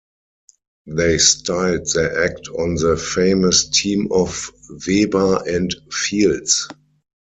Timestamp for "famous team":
2.97-4.07